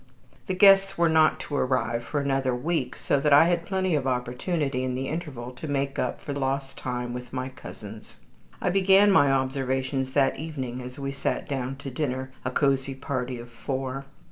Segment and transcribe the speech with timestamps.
[0.47, 4.07] The guests were not to arrive for another week, so that I had plenty of
[4.07, 8.17] opportunity in the interval to make up for lost time with my cousins.
[8.59, 13.39] I began my observations that evening as we sat down to dinner, a cozy party
[13.39, 14.05] of four.